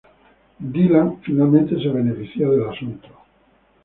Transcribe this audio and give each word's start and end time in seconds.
Dylan 0.73 1.19
finalmente 1.21 1.75
se 1.79 1.89
benefició 1.89 2.49
del 2.49 2.67
asunto. 2.69 3.07